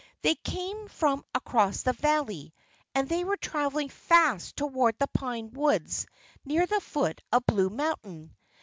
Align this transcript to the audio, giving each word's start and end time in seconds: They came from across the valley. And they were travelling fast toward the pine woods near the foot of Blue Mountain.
They 0.23 0.33
came 0.33 0.87
from 0.87 1.23
across 1.35 1.83
the 1.83 1.93
valley. 1.93 2.55
And 2.95 3.07
they 3.07 3.23
were 3.23 3.37
travelling 3.37 3.89
fast 3.89 4.55
toward 4.55 4.97
the 4.97 5.05
pine 5.09 5.51
woods 5.51 6.07
near 6.43 6.65
the 6.65 6.81
foot 6.81 7.21
of 7.31 7.45
Blue 7.45 7.69
Mountain. 7.69 8.35